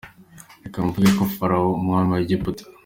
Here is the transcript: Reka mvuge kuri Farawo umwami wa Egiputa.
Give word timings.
Reka 0.63 0.77
mvuge 0.85 1.09
kuri 1.17 1.33
Farawo 1.37 1.69
umwami 1.79 2.09
wa 2.11 2.21
Egiputa. 2.25 2.63